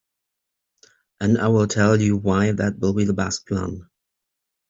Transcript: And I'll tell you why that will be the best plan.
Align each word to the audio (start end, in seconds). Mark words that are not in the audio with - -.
And 1.19 1.37
I'll 1.37 1.67
tell 1.67 2.01
you 2.01 2.17
why 2.17 2.53
that 2.53 2.79
will 2.79 2.95
be 2.95 3.05
the 3.05 3.13
best 3.13 3.45
plan. 3.45 3.87